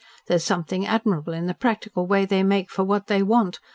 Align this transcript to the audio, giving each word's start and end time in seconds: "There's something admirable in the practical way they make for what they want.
"There's 0.25 0.43
something 0.43 0.87
admirable 0.87 1.31
in 1.31 1.45
the 1.45 1.53
practical 1.53 2.07
way 2.07 2.25
they 2.25 2.41
make 2.41 2.71
for 2.71 2.83
what 2.83 3.05
they 3.05 3.21
want. 3.21 3.59